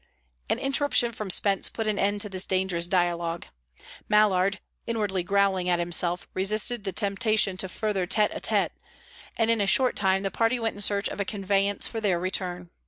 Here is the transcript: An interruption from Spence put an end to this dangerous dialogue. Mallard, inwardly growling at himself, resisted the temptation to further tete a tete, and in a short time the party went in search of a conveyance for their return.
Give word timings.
An 0.49 0.57
interruption 0.57 1.11
from 1.11 1.29
Spence 1.29 1.69
put 1.69 1.85
an 1.85 1.99
end 1.99 2.21
to 2.21 2.27
this 2.29 2.47
dangerous 2.47 2.87
dialogue. 2.87 3.45
Mallard, 4.09 4.57
inwardly 4.87 5.21
growling 5.21 5.69
at 5.69 5.77
himself, 5.77 6.27
resisted 6.33 6.85
the 6.85 6.91
temptation 6.91 7.55
to 7.57 7.69
further 7.69 8.07
tete 8.07 8.31
a 8.33 8.39
tete, 8.39 8.71
and 9.37 9.51
in 9.51 9.61
a 9.61 9.67
short 9.67 9.95
time 9.95 10.23
the 10.23 10.31
party 10.31 10.59
went 10.59 10.73
in 10.73 10.81
search 10.81 11.07
of 11.07 11.19
a 11.19 11.23
conveyance 11.23 11.87
for 11.87 12.01
their 12.01 12.19
return. 12.19 12.71